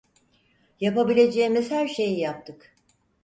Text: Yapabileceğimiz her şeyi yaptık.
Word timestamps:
Yapabileceğimiz 0.81 1.71
her 1.71 1.87
şeyi 1.87 2.19
yaptık. 2.19 2.75